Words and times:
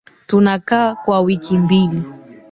Tunakaa 0.27 0.95
kwa 0.95 1.21
wiki 1.21 1.57
mbili. 1.57 2.03